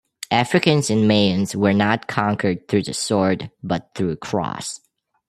Africans 0.31 0.89
and 0.89 1.01
Mayans 1.07 1.53
were 1.53 1.73
not 1.75 2.07
conquered 2.07 2.67
through 2.67 2.81
the 2.81 2.93
sword, 2.95 3.51
but 3.61 3.91
through 3.93 4.15
cross. 4.15 4.81